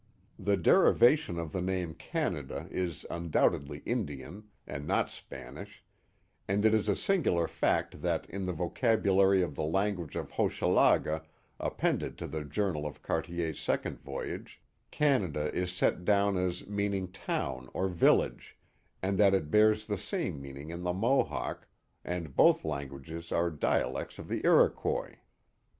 [0.39, 5.83] The derivation of the name Canada is un doubtedly Indian, and not Spanish,
[6.47, 11.21] and it is a singular fact that in the vocabulary of the language of Hochelaga
[11.59, 14.59] appended to the journal of Cartier's second voyage,
[14.89, 18.57] Canada is set down as mean ing town or village,
[19.03, 21.67] and that it bears the same meaning in the Mohawk,
[22.03, 25.17] and both languages are dialects of the Iroquois.